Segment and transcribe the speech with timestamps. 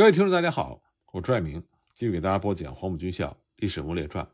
[0.00, 1.62] 各位听众，大家好，我朱爱明
[1.94, 4.24] 继续给大家播讲《黄埔军校历史人物传》。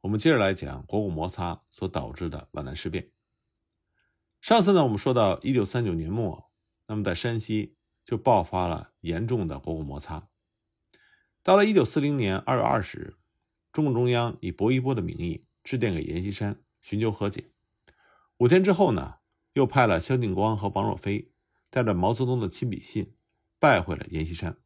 [0.00, 3.10] 我们接着来讲国共摩擦所导致的皖南事变。
[4.40, 6.50] 上次呢，我们说到一九三九年末，
[6.86, 10.26] 那么在山西就爆发了严重的国共摩擦。
[11.42, 13.14] 到了一九四零年二月二十日，
[13.72, 17.50] 中共中央以薄一波的名义致电给阎锡山寻求和解。
[18.38, 19.16] 五天之后呢，
[19.52, 21.30] 又派了萧劲光和王若飞
[21.68, 23.14] 带着毛泽东的亲笔信
[23.58, 24.56] 拜会了阎锡山。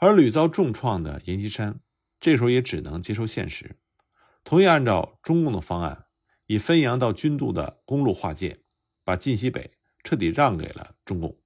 [0.00, 1.78] 而屡遭重创的阎锡山，
[2.20, 3.76] 这时候也只能接受现实，
[4.44, 6.06] 同意按照中共的方案，
[6.46, 8.62] 以汾阳到军渡的公路划界，
[9.04, 11.38] 把晋西北彻底让给了中共。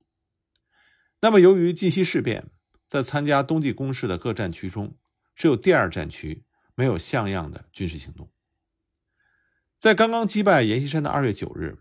[1.20, 2.48] 那么，由于晋西事变，
[2.86, 4.96] 在参加冬季攻势的各战区中，
[5.34, 6.44] 只有第二战区
[6.76, 8.30] 没有像样的军事行动。
[9.76, 11.76] 在刚刚击败阎锡山的二月九日，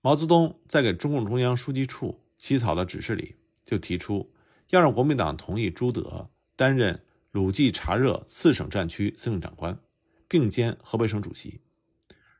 [0.00, 4.32] 毛泽东在给中共中央书记处起草的指示里就提出。
[4.68, 9.78] 要让国民党同意朱德担任鲁冀察热四省战区司令长官，
[10.26, 11.60] 并兼河北省主席；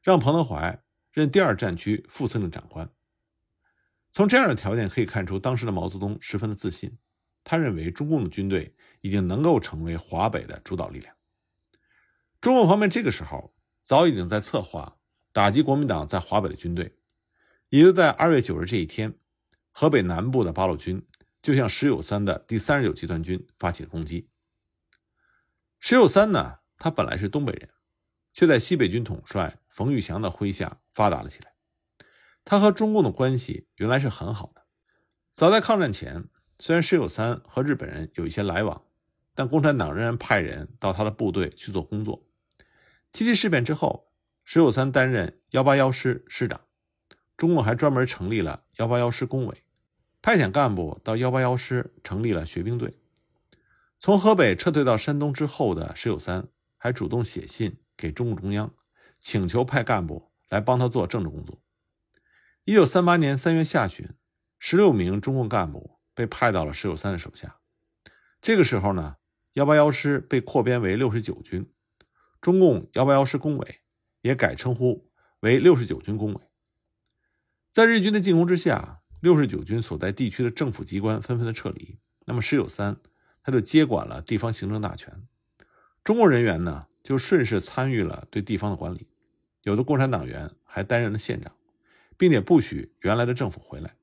[0.03, 2.91] 让彭德怀任第二战区副司令长官。
[4.13, 6.97] 从这样的条件可以看出，当时的毛泽东十分的自信，
[7.45, 11.15] 他认为中共的军队已经能够成为华北的主导力量。
[12.41, 14.97] 中共方面这个时候早已经在策划
[15.33, 16.97] 打击国民党在华北的军队，
[17.69, 19.15] 也就在二月九日这一天，
[19.71, 21.07] 河北南部的八路军。
[21.47, 24.29] 就向石友三的第三十九集团军发起了攻击。
[25.79, 27.71] 石友三呢，他本来是东北人，
[28.33, 31.55] 却在西北军统帅冯玉祥的麾下发达了起来。
[32.45, 34.67] 他和中共的关系原来是很好的。
[35.33, 36.25] 早在抗战前，
[36.59, 38.83] 虽然石友三和日本人有一些来往，
[39.33, 42.27] 但共产党仍然派人到他的部队去做工作。
[43.13, 46.63] 七七事变之后，石友三担任幺八幺师师长，
[47.37, 49.63] 中共还专门成立了幺八幺师工委。
[50.27, 52.99] 派遣干部到幺八幺师成立了学兵队。
[54.01, 58.75] 从河北撤退到山东之后的石友三还主动写信给中共中央，
[59.21, 61.63] 请求派干部来帮他做政治工作。
[62.65, 64.11] 一九三八年三月下旬，
[64.59, 67.61] 十六名中共干部被派到了石友三的手下。
[68.43, 69.19] 这个时候呢，
[69.53, 71.73] 幺八幺师被扩编为六十九军，
[72.41, 73.83] 中共幺八幺师工委
[74.23, 75.09] 也改称呼
[75.39, 76.41] 为六十九军工委。
[77.71, 79.03] 在日军的进攻之下。
[79.21, 82.97] 六十九军所在地区的政府机关纷纷的撤离，那么石友三
[83.43, 85.27] 他就接管了地方行政大权，
[86.05, 89.09] 中共人员呢就顺势参与了对地方的管理，
[89.63, 91.53] 有的共产党员还担任了县长，
[92.17, 93.97] 并且不许原来的政府回来。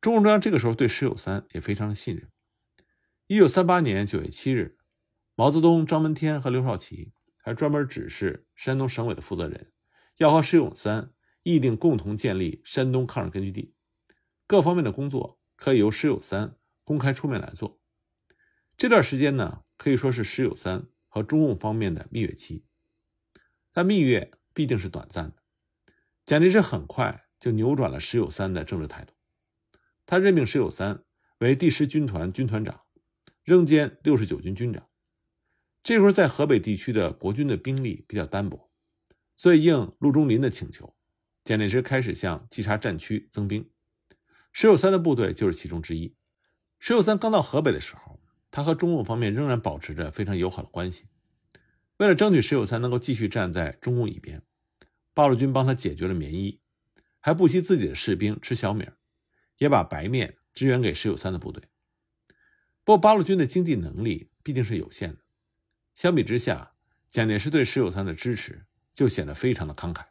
[0.00, 2.28] 中共中央这个时候对石友三也非常的信任。
[3.28, 4.76] 一九三八年九月七日，
[5.34, 9.72] 毛泽东、张闻天和刘少奇还专门指示山东省委的负责人，
[10.18, 11.12] 要和石友三
[11.44, 13.72] 议定共同建立山东抗日根据地。
[14.52, 17.80] 各方面的工作可以由石友三公开出面来做。
[18.76, 22.66] 这段时间呢，可以说是石友三和中共方面的蜜月期。
[23.72, 25.36] 但蜜月必定是短暂的。
[26.26, 29.14] 蒋介石很快就扭转了石友三的政治态度，
[30.04, 31.02] 他任命石友三
[31.38, 32.82] 为第十军团军团长，
[33.42, 34.86] 仍兼六十九军军长。
[35.82, 38.70] 这会儿在河北地区的国军的兵力比较单薄，
[39.34, 40.94] 所以应陆中林的请求，
[41.42, 43.70] 蒋介石开始向冀察战区增兵。
[44.52, 46.14] 石友三的部队就是其中之一。
[46.78, 48.20] 石友三刚到河北的时候，
[48.50, 51.06] 他和中共方面仍然保持着非常友好的关系。
[51.96, 54.42] 为了争取石友三能够继续站在中共一边，
[55.14, 56.60] 八路军帮他解决了棉衣，
[57.18, 58.88] 还不惜自己的士兵吃小米，
[59.58, 61.62] 也把白面支援给石友三的部队。
[62.84, 65.20] 不过，八路军的经济能力毕竟是有限的，
[65.94, 66.72] 相比之下，
[67.08, 70.06] 蒋介石对石友三的支持就显得非常的慷慨。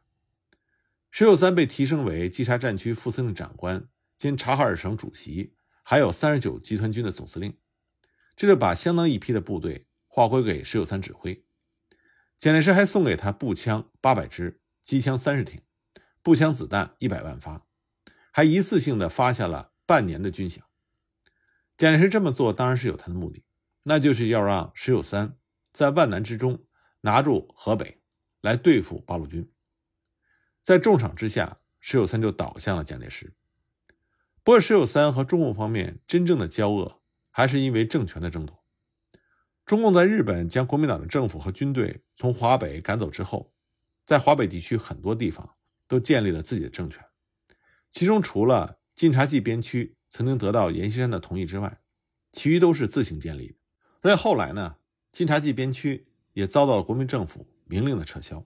[1.10, 3.88] 石友三被提升为冀察战区副司令长官。
[4.22, 7.58] 兼察哈尔省主席，还有三十九集团军的总司令，
[8.36, 11.44] 这就把相当一批的部队划归给石友三指挥。
[12.38, 15.60] 蒋介石还送给他步枪八百支、机枪三十挺、
[16.22, 17.66] 步枪子弹一百万发，
[18.32, 20.60] 还一次性的发下了半年的军饷。
[21.76, 23.44] 蒋介石这么做当然是有他的目的，
[23.82, 25.36] 那就是要让石友三
[25.74, 26.64] 在万难之中
[27.00, 28.00] 拿住河北，
[28.42, 29.52] 来对付八路军。
[30.62, 33.34] 在重赏之下，石友三就倒向了蒋介石。
[34.44, 37.00] 不过，石友三和中共方面真正的交恶，
[37.30, 38.64] 还是因为政权的争夺。
[39.66, 43.54] 中共在日本将国民党的政府和军队从华北赶走之后，
[44.06, 45.48] 在华北地区很多地方
[45.88, 47.06] 都建立了自己的政权，
[47.92, 51.80] 其中除了晋察冀边区曾经得到阎锡山的同意之外，
[52.34, 53.56] 其余都是自行建立的。
[54.02, 54.78] 而且后来呢，
[55.12, 58.44] 晋察冀边区也遭到了国民政府明令的撤销。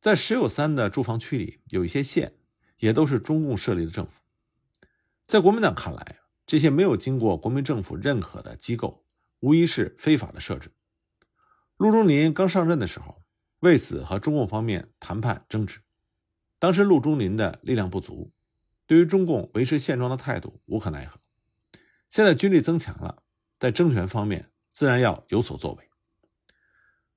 [0.00, 2.34] 在石友三的驻防区里，有一些县
[2.78, 4.22] 也都是中共设立的政府。
[5.26, 9.04] 在国民党看来，这些没有经过国民政府认可的机构，
[9.40, 10.70] 无疑是非法的设置。
[11.76, 13.24] 陆中林刚上任的时候，
[13.58, 15.80] 为此和中共方面谈判争执。
[16.60, 18.32] 当时陆中林的力量不足，
[18.86, 21.18] 对于中共维持现状的态度无可奈何。
[22.08, 23.24] 现在军力增强了，
[23.58, 25.90] 在政权方面自然要有所作为。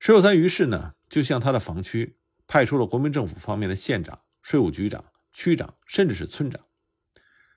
[0.00, 2.18] 石友三于是呢，就向他的防区
[2.48, 6.60] 派出了国民政府方面的县长、税务局长、区长，甚至是村长。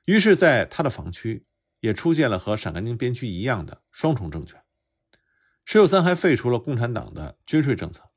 [0.05, 1.45] 于是，在他的防区
[1.79, 4.61] 也出现了和陕甘宁边区一样的双重政权。
[5.65, 8.09] 石友三还废除了共产党的军税政策，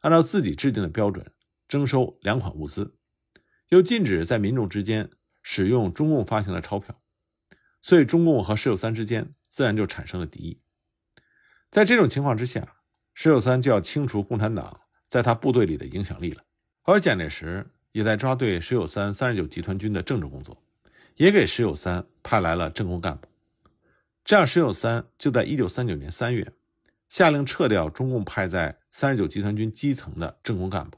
[0.00, 1.32] 按照自己制定的标准
[1.66, 2.94] 征收粮款物资，
[3.68, 5.10] 又禁止在民众之间
[5.42, 7.00] 使用中共发行的钞票，
[7.80, 10.60] 所以中共和石友三之间自然就产生了敌意。
[11.70, 12.76] 在这种情况之下，
[13.14, 16.42] 石友三就要清除共产党在他部队里的影响力了，
[16.82, 20.62] 而蒋介石也在抓对石友三三十九集团军的政治工作，
[21.20, 23.28] 也给石友三派来了政工干部，
[24.24, 26.54] 这样石友三就在一九三九年三月。
[27.10, 30.96] 下令撤掉中共派在三十九集团军基层的政工干部，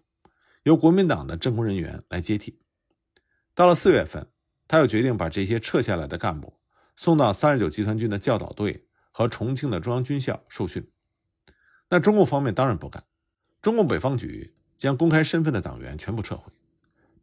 [0.63, 2.61] 由国民党的政工人员来接替。
[3.53, 4.29] 到了四月份，
[4.69, 6.57] 他又决定把这些撤下来的干部
[6.95, 10.89] 送到三十九集团军的教导队和重庆的中央军校受训。
[11.89, 13.03] 那中共方面当然不干，
[13.61, 16.53] 中共北方局将公开身份的党员全部撤回，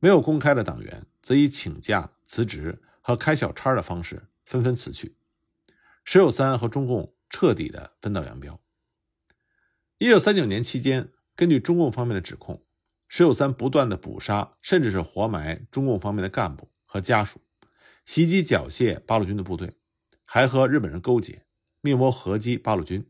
[0.02, 5.16] 没有公开的党员则以请假、辞职和开小差的方式纷纷辞去。
[6.04, 8.62] 石友三和中共彻底的分道扬镳。
[9.98, 12.64] 一九三九年期间，根据中共方面的指控，
[13.08, 17.42] 石友三不断的捕杀，甚至是活埋中共方面的干部和家属，
[18.06, 19.74] 袭击缴械八路军的部队，
[20.24, 21.44] 还和日本人勾结，
[21.82, 23.10] 密谋合击八路军，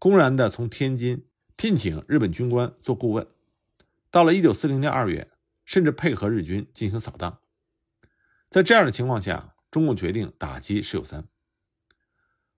[0.00, 1.24] 公然的从天津
[1.54, 3.28] 聘请日本军官做顾问。
[4.10, 5.30] 到了一九四零年二月，
[5.64, 7.39] 甚至配合日军进行扫荡。
[8.50, 11.28] 在这样的情况下，中共决定打击石友三。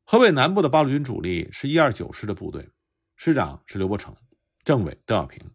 [0.04, 2.70] 河北南部的八路军主力是一二九师的部队。
[3.14, 4.16] 师长是刘伯承，
[4.64, 5.50] 政委邓小平，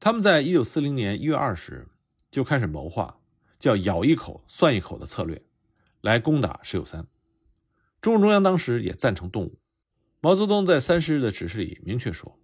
[0.00, 1.88] 他们在一九四零年一月二十日
[2.30, 3.20] 就开始谋划，
[3.60, 5.44] 叫“咬一口算一口”的策略，
[6.00, 7.06] 来攻打石友三。
[8.00, 9.60] 中共中央当时也赞成动武。
[10.20, 12.40] 毛泽东在三十日的指示里明确说，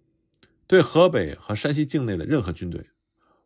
[0.67, 2.91] 对河北和山西境内的任何军队，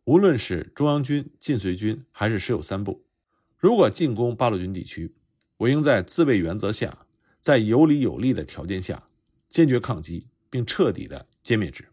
[0.04, 3.06] 无论是中央军、晋绥军还是石友三部，
[3.60, 5.14] 如果进攻八路军地区，
[5.58, 7.06] 我应在自卫原则下，
[7.40, 9.08] 在有理有利的条件下，
[9.48, 10.26] 坚决抗击。
[10.52, 11.84] 并彻底的歼灭之。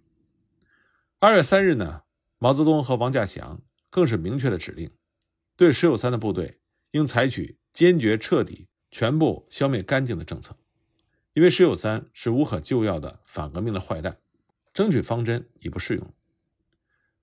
[1.20, 2.02] 二月三日呢，
[2.40, 3.62] 毛泽东和王稼祥
[3.92, 4.90] 更是明确的指令，
[5.56, 6.58] 对石友三的部队
[6.90, 10.58] 应采取坚决、彻底、全部消灭干净的政策，
[11.34, 14.18] 因为石友三是无可救药的反革命的坏蛋，
[14.74, 16.12] 争取方针已不适用。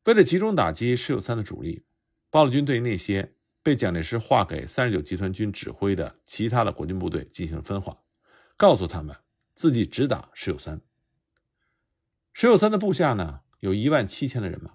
[0.05, 1.83] 为了集中打击石友三的主力，
[2.31, 3.34] 八路军对那些
[3.65, 7.97] 被蒋介石划给三十九集团军指挥的其他的国军部队进行了分化，
[8.59, 9.17] 告诉他们
[9.55, 10.83] 自己只打石友三。
[12.35, 14.71] 石友三的部下呢，有一万七千的人马，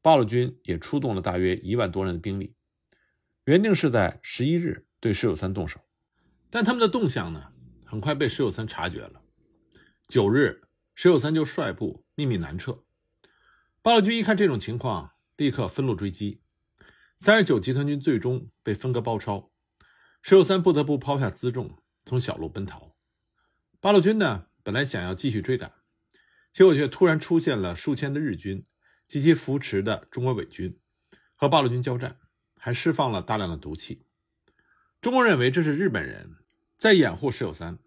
[0.00, 2.54] 八路军也出动了大约一万多人的兵力，
[3.46, 5.80] 原定是在十一日对石友三动手，
[6.48, 7.52] 但他们的动向呢，
[7.84, 9.22] 很快被石友三察觉了。
[10.06, 10.62] 九日，
[10.94, 12.84] 石友三就率部秘密南撤，
[13.80, 16.41] 八路军一看这种情况，立刻分路追击，
[17.24, 19.52] 三十九集团军最终被分割包抄，
[20.22, 22.96] 石友三不得不抛下辎重，从小路奔逃。
[23.78, 25.72] 八路军呢，本来想要继续追赶。
[26.52, 28.66] 结果却突然出现了数千的日军
[29.06, 30.76] 及其扶持的中国伪军，
[31.36, 32.18] 和八路军交战，
[32.56, 34.04] 还释放了大量的毒气。
[35.00, 36.38] 中共认为这是日本人
[36.76, 37.78] 在掩护石友三。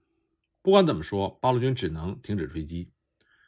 [0.62, 2.94] 不管怎么说，八路军只能停止追击。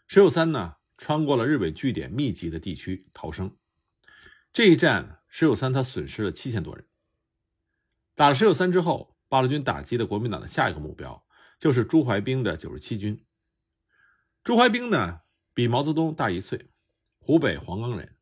[0.05, 3.55] 石友三呢，穿过了日伪据点密集的地区逃生。
[4.57, 6.87] 这一战，石友三他损失了七千多人。
[8.15, 11.23] 打了石友三之后，八路军打击的国民党的下一个目标
[11.59, 13.23] 就是朱怀冰的九十七军。
[14.43, 15.21] 朱怀冰呢，
[15.53, 16.71] 比毛泽东大一岁，
[17.19, 18.15] 湖北黄冈人，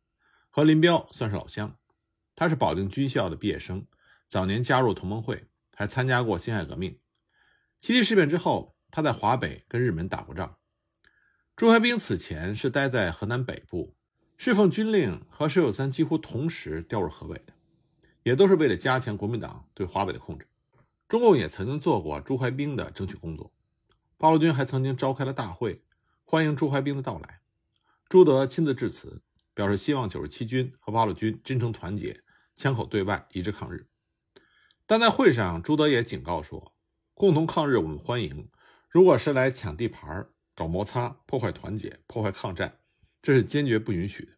[0.49, 1.77] 和林彪算是老乡。
[2.35, 3.87] 他是保定军校的毕业生，
[4.25, 6.99] 早年加入同盟会，还参加过辛亥革命。
[7.79, 10.57] 七七事变之后，他在华北跟日本打过仗。
[11.55, 13.94] 朱怀冰此前是待在河南北部，
[14.37, 17.53] 侍奉军令和石友三几乎同时调入河北的，
[18.23, 20.47] 也都是为了加强国民党对华北的控制。
[21.07, 23.53] 中共也曾经做过朱怀冰的争取工作，
[24.17, 25.83] 八路军还曾经召开了大会。
[26.25, 27.41] 欢迎朱怀冰的到来，
[28.09, 29.21] 朱德亲自致辞，
[29.53, 32.21] 表示希望九十七军和八路军真诚团结，
[32.55, 33.87] 枪口对外，一致抗日。
[34.85, 36.73] 但在会上，朱德也警告说
[37.13, 38.49] ：“共同抗日我们欢迎，
[38.89, 42.79] 如果是来抢地盘、搞摩擦、破坏团结、破坏抗战，
[43.25, 44.33] 这是坚决不允许的。”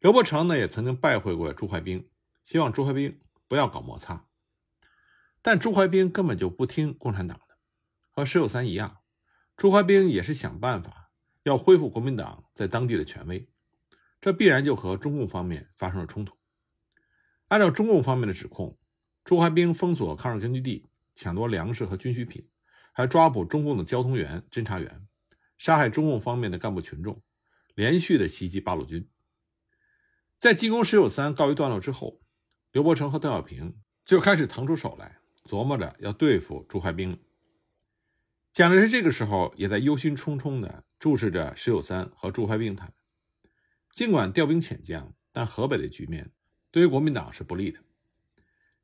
[0.00, 2.08] 刘伯承呢，也曾经拜会过朱怀冰，
[2.42, 4.26] 希望朱怀冰不要搞摩擦。
[5.42, 7.58] 但朱怀冰根本就不听共产党的，
[8.08, 9.02] 和石友三一样，
[9.58, 11.10] 朱怀冰也是想办法
[11.42, 13.46] 要恢复国民党在当地的权威，
[14.22, 16.38] 这必然就和中共方面发生了冲突。
[17.48, 18.78] 按照中共方面的指控，
[19.22, 22.48] 朱怀冰封锁抗日根据地，抢夺粮食和军需品，
[22.94, 25.06] 还抓捕中共的交通员、侦察员，
[25.58, 27.22] 杀害中共方面的干部群众，
[27.74, 29.08] 连续的袭击八路军。
[30.38, 32.20] 在进攻石友三告一段落之后，
[32.72, 35.18] 刘伯承和邓小平就开始腾出手来。
[35.46, 37.18] 琢磨着要对付朱怀兵，
[38.52, 42.94] 蒋介石这个时候也在忧心忡忡地注视着石友三和朱怀兵他们。
[43.90, 46.30] 尽管调兵遣将，但河北的局面
[46.70, 47.80] 对于国民党是不利的。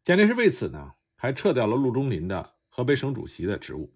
[0.02, 3.94] 蒋介石为此呢，还撤掉了陆中林的河北省主席的职务，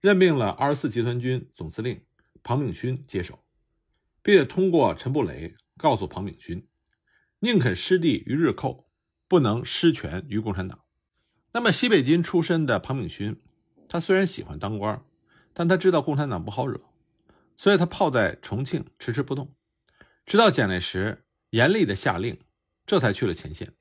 [0.00, 2.04] 任命了二十四集团军总司令
[2.44, 3.42] 庞炳勋接手，
[4.28, 6.68] 并且通过陈布雷告诉庞炳勋，
[7.38, 8.90] 宁肯失地于日寇，
[9.26, 10.84] 不能失权于共产党。
[11.52, 13.40] 那么，西北军出身的庞炳勋，
[13.88, 15.02] 他虽然喜欢当官，
[15.54, 16.78] 但他知道共产党不好惹，
[17.56, 19.54] 所以他泡在重庆迟迟不动，
[20.26, 22.38] 直到蒋介石严厉的下令，
[22.84, 23.72] 这才去了前线。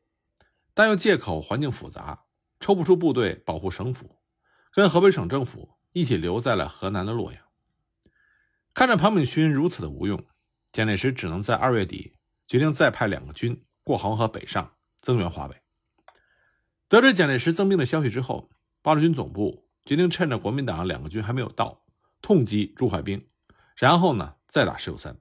[0.73, 2.23] 但又借口环境复杂，
[2.61, 4.21] 抽不出部队保护省府，
[4.71, 7.43] 跟河北省政府一起留在了河南的洛阳。
[8.73, 10.23] 看着庞炳勋如此的无用，
[10.77, 12.13] 蒋介石只能在二月底
[12.45, 15.55] 决定再派两个军过黄河北上增援华北。
[16.87, 18.51] 得知蒋介石增兵的消息之后，
[18.83, 21.81] 八路军总部决定趁着国民党两个军还没有到，
[22.21, 23.27] 痛击朱怀兵，
[23.75, 25.17] 然后呢再打石友三。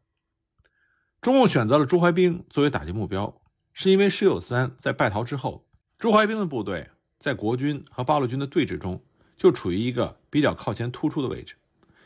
[1.22, 3.40] 中共选择了朱怀兵作为打击目标，
[3.72, 9.02] 是因为石友三在败逃之后，朱怀兵的部队在国军和八路军的对峙中
[9.38, 11.54] 就处于一个比较靠前突出的位置，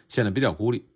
[0.07, 0.89] 显得比较孤立。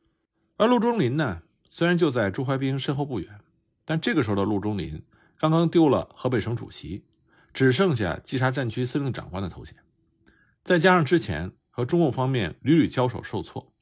[0.57, 1.43] 而陆中林呢，
[1.76, 3.40] 虽然就在朱怀兵身后不远，
[3.85, 5.02] 但这个时候的陆中林
[5.37, 7.04] 刚刚丢了河北省主席。
[7.52, 9.76] 只剩下稽查战区司令长官的头衔，
[10.64, 13.73] 再加上之前和中共方面屡屡交手受挫，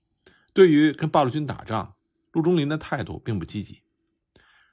[0.53, 1.95] 对于跟八路军打仗，
[2.33, 3.81] 陆中林的态度并不积极。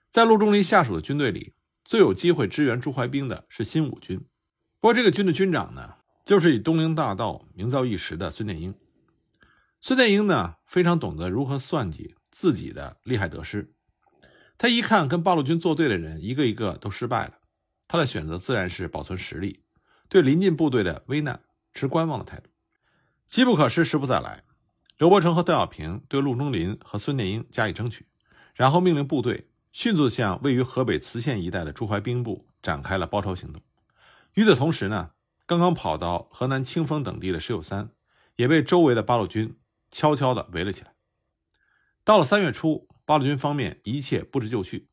[0.09, 1.53] 在陆中林下属的军队里，
[1.85, 4.19] 最有机会支援朱怀兵的是新五军，
[4.81, 5.95] 不过这个军的军长呢，
[6.25, 8.73] 就是以东陵大盗名噪一时的孙殿英。
[9.79, 13.73] 孙殿英呢，非常懂得如何算计自己的利害得失，
[14.57, 17.33] 他一看跟八路军作对的人一个一个都失败了。
[17.85, 19.65] 他的选择自然是保存实力，
[20.07, 21.41] 对临近部队的危难
[21.73, 22.49] 持观望的态度。
[23.27, 24.45] 机不可失，时不再来。
[24.97, 28.07] 刘伯承和邓小平对陆中林和孙殿英加以争取，
[28.55, 33.61] 然后命令部队迅速向位于河北磁县一带的朱怀兵部展开了包抄行动。
[34.35, 35.11] 与此同时呢，
[35.45, 37.89] 刚刚跑到河南清丰等地的石友三
[38.37, 39.57] 也被周围的八路军
[39.91, 40.93] 悄悄地围了起来。
[42.09, 44.89] 到了三月初，八路军方面一切布置就绪。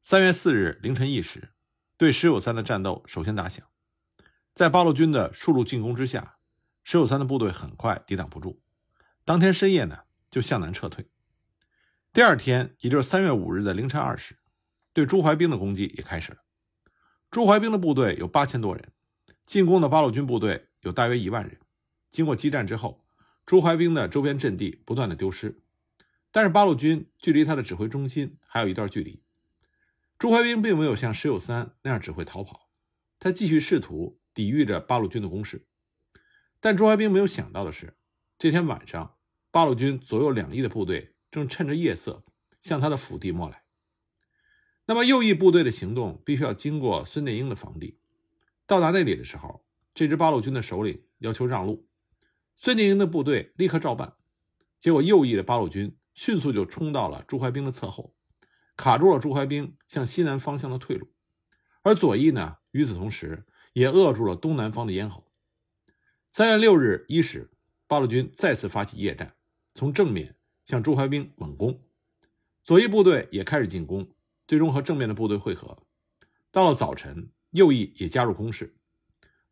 [0.00, 1.50] 三月四日凌晨一时。
[1.96, 3.66] 对石友三的战斗首先打响，
[4.54, 6.36] 在八路军的数路进攻之下，
[6.84, 8.62] 石友三的部队很快抵挡不住。
[9.24, 11.10] 当天深夜呢，就向南撤退。
[12.12, 14.38] 第二天，也就是三月五日的凌晨二时，
[14.92, 16.38] 对朱怀兵的攻击也开始了。
[17.32, 18.92] 朱怀兵的部队有八千多人，
[19.44, 21.58] 进攻的八路军部队有大约一万人。
[22.12, 23.04] 经过激战之后，
[23.44, 25.60] 朱怀兵的周边阵地不断的丢失，
[26.34, 29.22] 但是八路军距离他的指挥中心还有一段距离。
[30.18, 32.70] 朱怀兵并没有像石友三那样只会逃跑，
[33.20, 35.64] 他继续试图抵御着八路军的攻势。
[36.58, 37.96] 但朱怀兵没有想到的是，
[38.36, 39.14] 这天晚上，
[39.52, 42.24] 八路军左右两翼的部队正趁着夜色
[42.60, 43.62] 向他的腹地摸来。
[44.86, 48.00] 那么右翼部队的行动必须要经过孙殿英的防地，
[48.66, 49.64] 到达那里的时候，
[49.94, 51.86] 这支八路军的首领要求让路，
[52.56, 54.14] 孙殿英的部队立刻照办。
[54.80, 58.14] 结果右翼的八路军迅速就冲到了朱怀兵的侧后。
[58.76, 61.12] 卡住了朱怀兵向西南方向的退路，
[61.82, 65.30] 而左翼呢，与此同时也扼住了东南方的咽喉。
[66.32, 67.52] 三月六日一时，
[67.86, 69.36] 八路军再次发起夜战，
[69.74, 71.80] 从正面向朱怀兵猛攻，
[72.64, 74.10] 左翼部队也开始进攻，
[74.48, 75.78] 最终和正面的部队会合。
[76.50, 78.74] 到了早晨，右翼也加入攻势，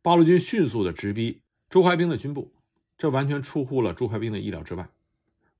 [0.02, 2.52] 八路军迅速的直逼朱怀兵的军部，
[2.99, 4.90] 这完全出乎了朱怀兵的意料之外。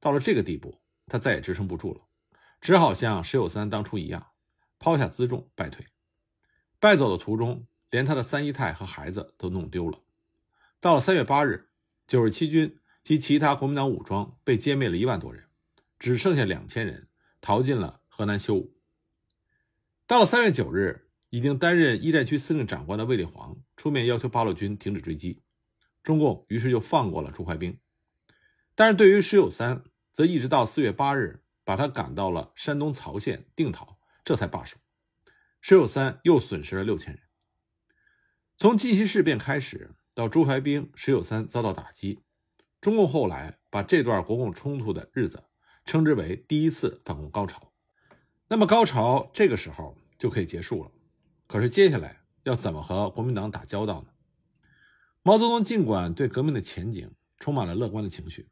[0.01, 0.82] 到了这个地步，
[1.13, 2.01] 他再也支撑不住了。
[2.59, 4.29] 只好像石友三当初一样，
[4.79, 5.85] 抛下辎重败退。
[6.81, 10.01] 败走的途中，连他的三姨太和孩子都弄丢了。
[10.81, 11.69] 到了三月八日，
[12.07, 15.45] 九十七军及其他国民党武装被歼灭了一万多人，
[15.99, 17.09] 只剩下两千人
[17.43, 18.75] 逃进了河南修武。
[20.07, 25.43] 到了三月九日，已经担任一战区司令长官的卫立煌出面要求八路军停止追击，
[26.03, 27.79] 中共于是就放过了朱怀兵。
[28.75, 31.41] 但是对于石友三，则一直到四月八日。
[31.65, 34.79] 把他赶到了山东曹县定陶，这才罢手。
[35.61, 37.23] 石友三又损失了六千人。
[38.57, 42.25] 从晋西事变开始，到朱怀兵、石友三遭到打击。
[42.81, 45.45] 中共后来把这段国共冲突的日子
[45.85, 47.73] 称之为第一次反共高潮。
[48.49, 50.91] 那么高潮这个时候就可以结束了。
[51.47, 54.09] 可是接下来要怎么和国民党打交道呢？
[55.23, 58.49] 毛泽东尽管对革命的前景充满了乐观的情绪，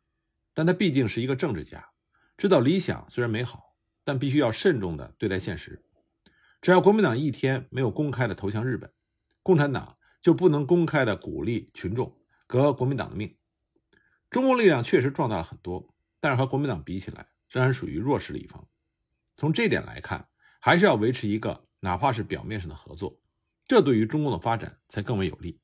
[0.54, 1.90] 但他毕竟是一个政治家，
[2.36, 5.84] 知道理想虽然美好，但必须要慎重地对待现实。
[6.60, 8.92] 只要国民党一天没有公开的投降日本，
[9.42, 13.36] 共产党就不能公开的鼓励群众革国民党的命。
[14.28, 18.68] 中共力量确实壮大了很多，但是和国民党比起来，仍然属于弱势的一方。
[19.36, 20.28] 从这点来看，
[20.60, 23.20] 还是要维持一个哪怕是表面上的合作，
[23.66, 25.60] 这对于中共的发展才更为有利。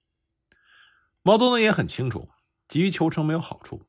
[1.23, 2.29] 毛泽东也很清楚，
[2.67, 3.87] 急于求成没有好处。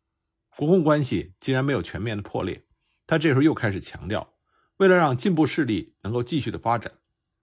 [0.58, 2.66] 国共关系既然没有全面的破裂，
[3.06, 4.34] 他这时候又开始强调，
[4.78, 6.92] 为了让进步势力能够继续的发展，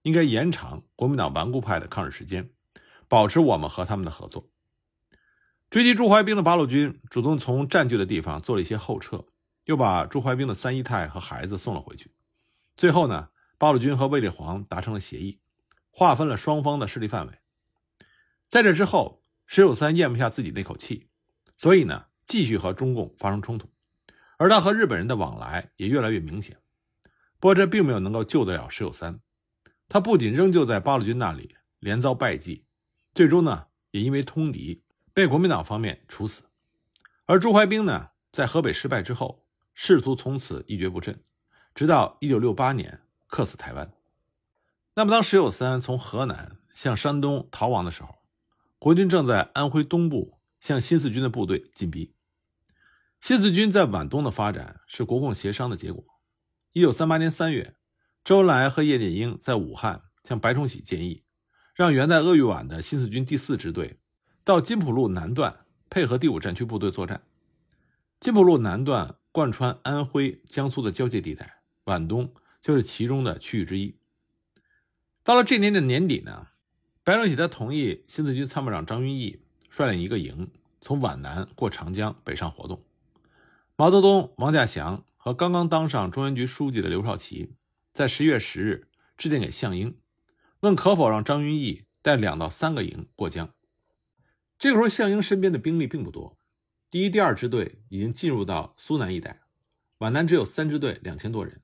[0.03, 2.51] 应该延长国民党顽固派的抗日时间，
[3.07, 4.49] 保持我们和他们的合作。
[5.69, 9.25] 追击朱怀兵的八路军主动从占据的地方做了一些后撤，
[9.63, 12.11] 又把朱怀兵的三姨太和孩子送了回去。
[12.75, 15.39] 最后呢，八路军和卫立煌达成了协议，
[15.89, 17.33] 划分了双方的势力范围。
[18.47, 19.21] 在这之后。
[19.47, 21.07] 石友三咽不下自己那口气，
[21.55, 23.69] 所以呢，继续和中共发生冲突，
[24.37, 26.57] 而他和日本人的往来也越来越明显。
[27.39, 29.19] 不过这并没有能够救得了石友三，
[29.87, 32.65] 他不仅仍旧在八路军那里连遭败绩，
[33.13, 36.43] 最终呢，也因为通敌被国民党方面处死。
[37.25, 41.23] 而朱怀兵呢，在河北失败之后，仕途从此一蹶不振，
[41.75, 43.93] 直到一九六八年客死台湾。
[44.95, 48.15] 那么，当石友三从河南向山东逃亡的时候，
[48.79, 52.14] 国军正在安徽东部向新四军的部队进逼。
[53.25, 56.05] 新四军在皖东的发展是国共协商的结果。
[56.73, 57.75] 一九三八年三月，
[58.23, 61.23] 周恩来和叶剑英在武汉向白崇禧建议，
[61.73, 63.99] 让原在鄂豫皖的新四军第四支队
[64.43, 67.23] 到金浦路南段配合第五战区部队作战。
[68.19, 73.97] 金浦路南段贯穿安徽、江苏的交界地带，皖东就是其中的区域之一。
[75.23, 76.49] 到了这年的年底呢？
[77.03, 82.85] 白崇禧他同意新四军参谋长张云逸率领一个营从皖南过长江北上活动。
[83.77, 87.57] 毛泽东、王稼祥和刚刚当上中央局书记的刘少奇
[87.93, 89.99] 在十月十日致电给项英，
[90.61, 93.53] 问可否让张云逸带两到三个营过江。
[94.57, 96.39] 这个时候，项英身边的兵力并不多，
[96.89, 99.41] 第一、第二支队已经进入到苏南一带，
[99.97, 101.61] 皖南只有三支队两千多人，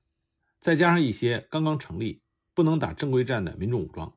[0.60, 2.20] 再加上一些刚刚成立、
[2.52, 4.14] 不能打正规战的民众武装。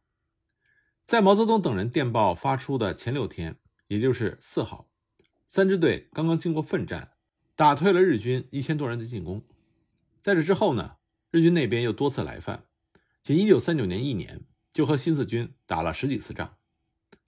[1.01, 4.89] 在毛泽东等人电报发出的前六天，也就是四号，
[5.47, 7.13] 三支队刚刚经过奋战，
[7.55, 9.43] 打退了日军一千多人的进攻。
[10.21, 10.97] 在这之后呢，
[11.31, 12.65] 日军那边又多次来犯，
[13.21, 16.57] 仅一九三九年一年就和新四军打了十几次仗。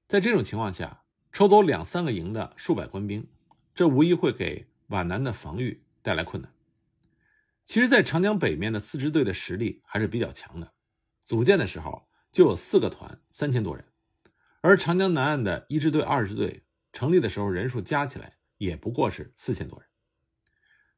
[0.08, 3.28] 在这种情况下，抽走两三个营的数百官兵，
[3.74, 6.52] 这无疑会给皖南的防御带来困难。
[7.66, 10.74] 其实，在长江北面的四支队的实力还是比较强的，
[11.26, 12.08] 组建的时候。
[12.30, 13.84] 就有四个团，三千多人，
[14.62, 19.90] 而长江南岸的一支队、二支队成立的时候，人数加起来也不过是四千多人。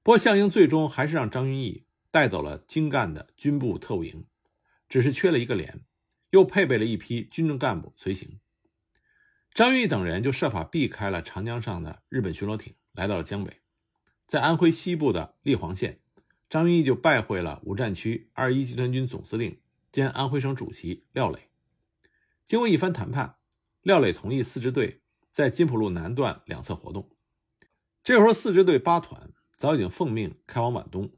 [0.10, 4.26] 不过项英最终还是让张云逸带走了精干的军部特务营，
[4.88, 5.82] 只是缺了一个连，
[6.32, 8.39] 又配备了一批军政干部随行。
[9.54, 13.62] 张云逸等人就设法避开了长江上的日本巡逻艇，来到了江北，
[14.26, 16.00] 在安徽西部的立黄县，
[16.50, 19.60] 张云逸就拜会了五战区二一集团军总司令。
[19.91, 21.52] 兼安徽省主席廖磊，
[22.43, 23.36] 经过一番谈判，
[23.84, 27.12] 廖磊同意四支队在金浦路南段两侧活动。
[28.04, 31.12] 这时候，四支队八团早已经奉命开往皖东。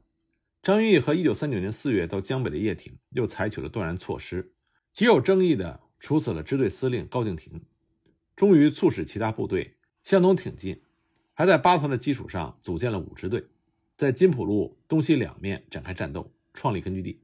[0.62, 4.52] 张云逸和1939年4月到江北的叶挺又采取了断然措施，
[4.92, 7.64] 极有争议的处死了支队司令高敬亭，
[8.34, 10.82] 终于促使其他部队向东挺进，
[11.32, 13.46] 还在八团的基础上组建了五支队，
[13.96, 17.22] 在金浦路东西两面展开战斗，创立根据地。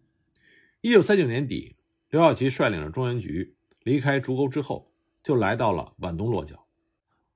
[0.83, 1.75] 一九三九年底，
[2.11, 4.93] 刘少奇率领着中原局离开竹沟之后，
[5.25, 6.69] 就来到了皖东落脚。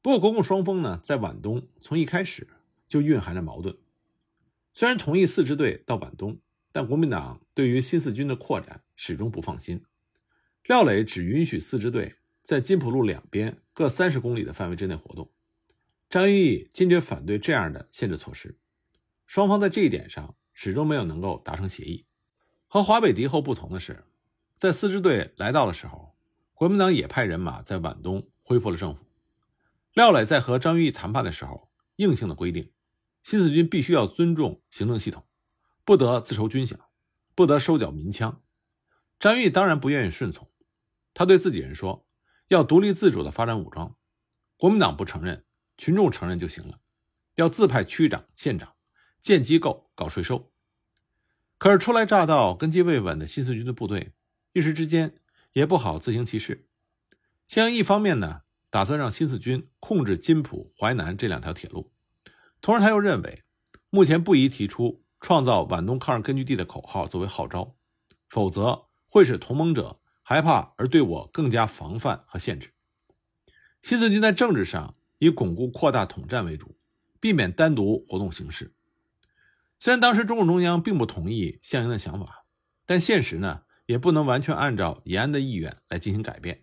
[0.01, 2.47] 不过，国共双方呢，在皖东从一开始
[2.92, 3.74] 就蕴含着矛盾。
[4.74, 6.38] 虽然同意四支队到皖东，
[6.72, 9.83] 但国民党对于新四军的扩展始终不放心。
[10.64, 15.33] 廖磊只允许四支队在金浦路两边各三十公里的范围之内活动，
[16.11, 18.59] 张云逸坚决反对这样的限制措施。
[19.24, 22.05] 双方在这一点上始终没有能够达成协议。
[22.66, 24.05] 和华北敌后不同的是，
[24.55, 26.14] 在四支队来到的时候，
[26.52, 29.00] 国民党也派人马在皖东恢复了政府。
[29.94, 32.70] 廖磊在和张云逸谈判的时候，硬性的规定，
[33.23, 35.25] 新四军必须要尊重行政系统，
[35.85, 36.77] 不得自筹军饷，
[37.35, 38.43] 不得收缴民枪。
[39.19, 40.51] 张玉当然不愿意顺从，
[41.15, 42.07] 他对自己人说，
[42.49, 43.97] 要独立自主的发展武装。
[44.57, 45.45] 国民党不承认，
[45.77, 46.81] 群众承认就行了，
[47.37, 48.75] 要自派区长、县长
[49.21, 50.53] 建机构、搞税收。
[51.59, 54.13] 可是初来乍到、根基未稳的新四军的部队，
[54.53, 55.15] 一时之间
[55.53, 56.69] 也不好自行其事。
[57.47, 61.91] 襄阳一方面呢，打算让新四军控制津浦、淮南这两条铁路，
[62.62, 63.42] 同时他又认为，
[63.90, 67.75] 目前不宜提出创造皖东抗日根据地的口号作为号召，
[68.29, 72.72] 否则会使同盟者害怕而对我更加防范和限制。
[73.83, 76.79] 新四军在政治上以巩固扩大统战为主，
[77.18, 78.72] 避免单独活动形式。
[79.81, 82.44] 虽然当时中共中央并不同意项英的想法，
[82.87, 86.62] 但现实呢也不能完全按照延安的意愿来进行改变。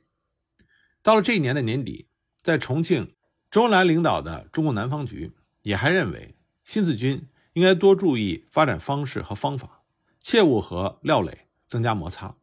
[1.01, 2.07] 到了这一年的年底，
[2.41, 3.15] 在重庆，
[3.51, 5.35] 周恩来领导的中共南方局
[5.69, 9.84] 也还认为新四军应该多注意发展方式和方法，
[10.19, 12.38] 切勿和廖磊增加摩擦。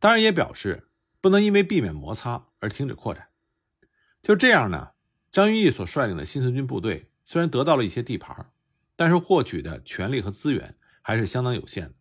[0.00, 0.88] 当然，也表示
[1.20, 3.28] 不能因为避免摩擦而停止扩展。
[4.20, 4.90] 就这样呢，
[5.30, 8.50] 张云逸所率领的新四军部队虽然得到了一些地盘，
[8.96, 11.94] 但是获取的权力和资源还是相当有限的。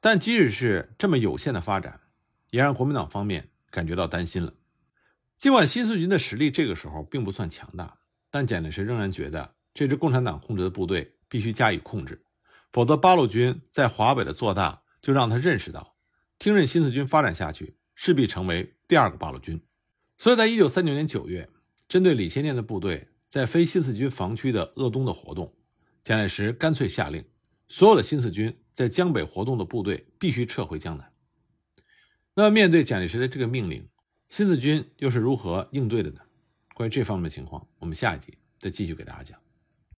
[0.00, 2.00] 但即使是这么有限的发展，
[2.52, 4.54] 也让国民党方面感觉到担心了。
[5.36, 7.98] 尽管新四军的实力这个时候并不算强大，
[8.30, 12.24] 但蒋介石仍然觉得这支共产党控制的部队必须加以控制，
[12.72, 15.96] 否则八路军在华北的做大就让他认识到，
[16.38, 19.60] 听任新四军发展下去势必成为第二个八路军。
[20.18, 21.48] 所以在一九三九年九月。
[21.90, 25.56] 针对李先念的部队在非新四军防区的鄂东的活动，
[26.04, 27.24] 蒋介石干脆下令，
[27.66, 31.12] 所有的新四军在江北活动的部队必须撤回江南。
[32.34, 33.88] 那么，面对蒋介石的这个命令，
[34.28, 36.20] 新四军又是如何应对的呢？
[36.74, 39.49] 关于这方面的情况，我们下一集再继续给大家讲。